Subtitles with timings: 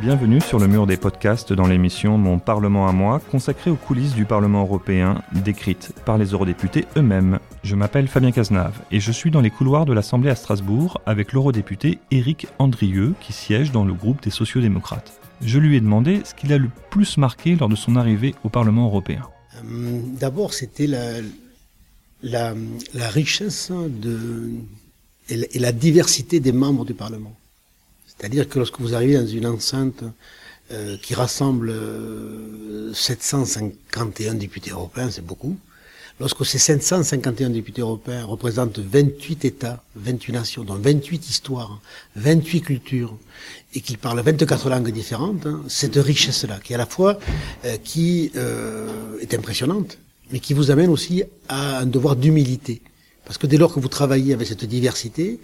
[0.00, 4.14] Bienvenue sur le mur des podcasts dans l'émission Mon Parlement à moi, consacrée aux coulisses
[4.14, 7.40] du Parlement européen, décrites par les eurodéputés eux-mêmes.
[7.64, 11.32] Je m'appelle Fabien Cazenave et je suis dans les couloirs de l'Assemblée à Strasbourg avec
[11.32, 15.20] l'eurodéputé Éric Andrieux qui siège dans le groupe des sociodémocrates.
[15.40, 18.50] Je lui ai demandé ce qu'il a le plus marqué lors de son arrivée au
[18.50, 19.22] Parlement européen.
[19.64, 22.54] Euh, d'abord, c'était la,
[23.10, 23.72] richesse
[25.28, 27.34] et la diversité des membres du Parlement.
[28.18, 30.02] C'est-à-dire que lorsque vous arrivez dans une enceinte
[30.72, 31.72] euh, qui rassemble
[32.92, 35.56] 751 euh, députés européens, c'est beaucoup.
[36.20, 41.80] Lorsque ces 751 députés européens représentent 28 États, 28 nations, dont 28 histoires,
[42.16, 43.16] 28 cultures,
[43.74, 47.20] et qu'ils parlent 24 langues différentes, hein, cette richesse-là, qui à la fois
[47.64, 49.96] euh, qui est impressionnante,
[50.32, 52.82] mais qui vous amène aussi à un devoir d'humilité.
[53.28, 55.38] Parce que dès lors que vous travaillez avec cette diversité,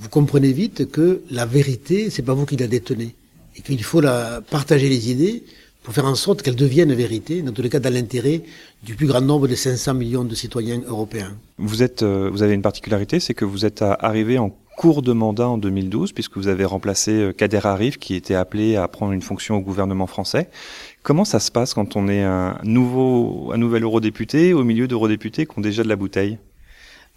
[0.00, 3.14] vous comprenez vite que la vérité, c'est pas vous qui la détenez.
[3.56, 5.44] Et qu'il faut la partager les idées
[5.84, 8.42] pour faire en sorte qu'elles deviennent vérité, dans tous les cas dans l'intérêt
[8.82, 11.32] du plus grand nombre des 500 millions de citoyens européens.
[11.58, 15.12] Vous êtes, euh, vous avez une particularité, c'est que vous êtes arrivé en cours de
[15.12, 19.12] mandat en 2012, puisque vous avez remplacé euh, Kader Arif, qui était appelé à prendre
[19.12, 20.50] une fonction au gouvernement français.
[21.04, 25.46] Comment ça se passe quand on est un nouveau, un nouvel eurodéputé au milieu d'eurodéputés
[25.46, 26.38] qui ont déjà de la bouteille?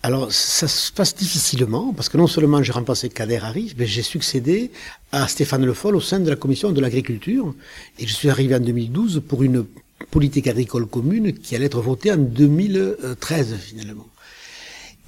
[0.03, 4.01] Alors, ça se passe difficilement, parce que non seulement j'ai remplacé Kader Arif, mais j'ai
[4.01, 4.71] succédé
[5.11, 7.53] à Stéphane Le Foll au sein de la commission de l'agriculture,
[7.99, 9.63] et je suis arrivé en 2012 pour une
[10.09, 14.07] politique agricole commune qui allait être votée en 2013 finalement.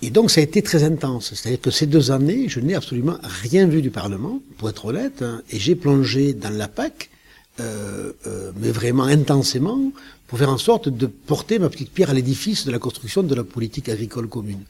[0.04, 3.18] Et donc ça a été très intense, c'est-à-dire que ces deux années, je n'ai absolument
[3.24, 7.10] rien vu du Parlement, pour être honnête, hein, et j'ai plongé dans la PAC,
[7.60, 9.80] euh, euh, mais vraiment intensément,
[10.26, 13.36] pour faire en sorte de porter ma petite pierre à l'édifice de la construction de
[13.36, 14.62] la politique agricole commune.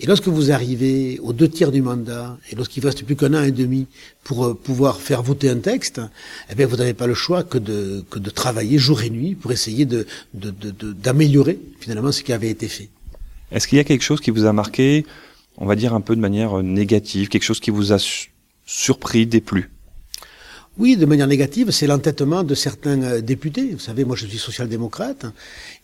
[0.00, 3.32] Et lorsque vous arrivez aux deux tiers du mandat, et lorsqu'il ne reste plus qu'un
[3.32, 3.86] an et demi
[4.22, 6.02] pour euh, pouvoir faire voter un texte,
[6.50, 9.34] eh bien vous n'avez pas le choix que de, que de travailler jour et nuit
[9.34, 12.90] pour essayer de, d'améliorer de, finalement ce qui avait été fait.
[13.50, 15.06] Est-ce qu'il y a quelque chose qui vous a marqué,
[15.56, 17.98] on va dire un peu de manière négative, quelque chose qui vous a
[18.66, 19.70] surpris, déplu?
[20.78, 23.70] Oui, de manière négative, c'est l'entêtement de certains euh, députés.
[23.72, 25.24] Vous savez, moi je suis social-démocrate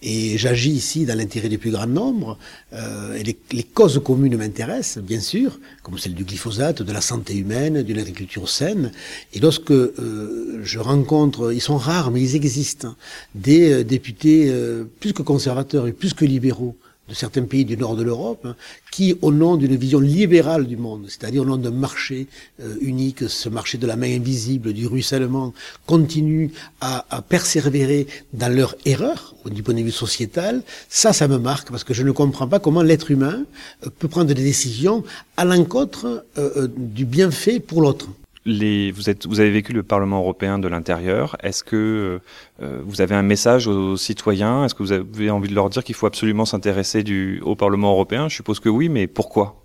[0.03, 2.37] et j'agis ici dans l'intérêt du plus grand nombre.
[2.75, 7.35] Euh, et les, causes communes m'intéressent, bien sûr, comme celle du glyphosate, de la santé
[7.35, 8.93] humaine, d'une agriculture saine.
[9.33, 12.95] Et lorsque euh, je rencontre, ils sont rares, mais ils existent,
[13.35, 14.53] des députés
[15.01, 16.77] plus que conservateurs et plus que libéraux,
[17.13, 18.57] de certains pays du nord de l'Europe, hein,
[18.91, 22.27] qui, au nom d'une vision libérale du monde, c'est-à-dire au nom d'un marché
[22.61, 25.53] euh, unique, ce marché de la main invisible, du ruissellement,
[25.85, 26.49] continuent
[26.81, 31.85] à, persévérer dans leur erreur, du point de vue sociétal, ça, ça me marque, parce
[31.85, 33.45] que je ne comprends pas comment l'être humain
[33.87, 35.05] euh, peut prendre des décisions
[35.37, 38.09] à l'encontre euh, du bienfait pour l'autre
[38.45, 41.37] vous, avez vécu le Parlement européen de l'intérieur.
[41.43, 42.21] Est-ce que
[42.61, 44.65] euh, vous avez un message aux citoyens?
[44.65, 47.05] Est-ce que vous avez envie de leur dire qu'il faut absolument s'intéresser
[47.43, 48.29] au Parlement européen?
[48.29, 49.59] Je suppose que oui, mais pourquoi?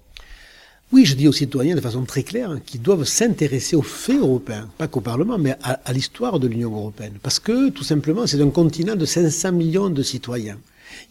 [0.93, 4.69] Oui, je dis aux citoyens de façon très claire qu'ils doivent s'intéresser aux faits européens,
[4.77, 7.15] pas qu'au Parlement, mais à, à l'histoire de l'Union européenne.
[7.21, 10.57] Parce que, tout simplement, c'est un continent de 500 millions de citoyens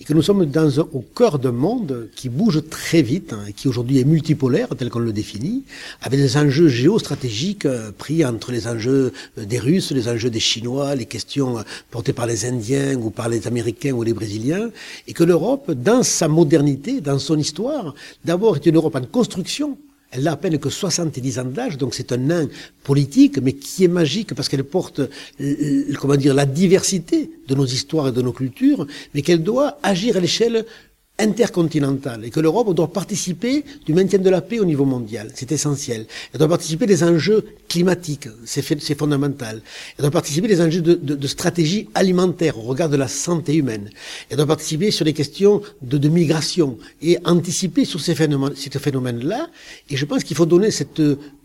[0.00, 3.68] et que nous sommes dans au cœur d'un monde qui bouge très vite, hein, qui
[3.68, 5.64] aujourd'hui est multipolaire tel qu'on le définit,
[6.02, 10.40] avec des enjeux géostratégiques euh, pris entre les enjeux euh, des Russes, les enjeux des
[10.40, 14.70] Chinois, les questions euh, portées par les Indiens ou par les Américains ou les Brésiliens,
[15.06, 17.94] et que l'Europe, dans sa modernité, dans son histoire,
[18.24, 19.78] d'abord est une Europe en construction,
[20.12, 22.48] elle n'a à peine que 70 ans d'âge, donc c'est un nain
[22.84, 25.00] politique, mais qui est magique parce qu'elle porte,
[25.40, 29.78] euh, comment dire, la diversité de nos histoires et de nos cultures, mais qu'elle doit
[29.82, 30.64] agir à l'échelle
[31.18, 35.30] intercontinentale et que l'Europe doit participer du maintien de la paix au niveau mondial.
[35.34, 36.06] C'est essentiel.
[36.32, 38.28] Elle doit participer des enjeux climatiques.
[38.44, 38.62] C'est
[38.98, 39.62] fondamental.
[39.98, 43.90] Elle doit participer des enjeux de, stratégie alimentaire au regard de la santé humaine.
[44.30, 49.48] Elle doit participer sur les questions de, migration et anticiper sur ces phénomènes-là.
[49.90, 51.00] Et je pense qu'il faut donner cette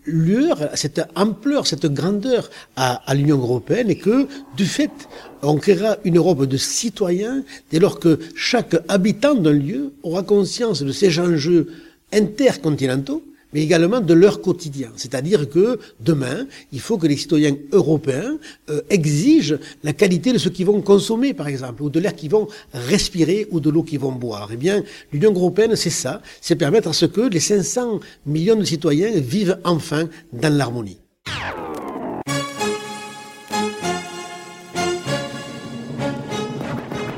[0.05, 4.27] lueur, cette ampleur, cette grandeur à, l'Union européenne et que,
[4.57, 4.91] du fait,
[5.41, 10.81] on créera une Europe de citoyens dès lors que chaque habitant d'un lieu aura conscience
[10.81, 11.67] de ces enjeux
[12.11, 14.91] intercontinentaux mais également de leur quotidien.
[14.95, 18.37] C'est-à-dire que demain, il faut que les citoyens européens
[18.69, 22.31] euh, exigent la qualité de ce qu'ils vont consommer, par exemple, ou de l'air qu'ils
[22.31, 24.49] vont respirer, ou de l'eau qu'ils vont boire.
[24.53, 28.63] Eh bien, l'Union européenne, c'est ça, c'est permettre à ce que les 500 millions de
[28.63, 31.00] citoyens vivent enfin dans l'harmonie.